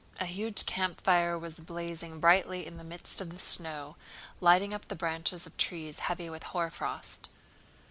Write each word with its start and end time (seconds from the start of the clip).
A 0.19 0.25
huge 0.25 0.65
campfire 0.65 1.37
was 1.37 1.59
blazing 1.59 2.19
brightly 2.19 2.65
in 2.65 2.77
the 2.77 2.83
midst 2.83 3.21
of 3.21 3.29
the 3.29 3.37
snow, 3.37 3.97
lighting 4.39 4.73
up 4.73 4.87
the 4.87 4.95
branches 4.95 5.45
of 5.45 5.55
trees 5.57 5.99
heavy 5.99 6.27
with 6.27 6.41
hoarfrost. 6.41 7.29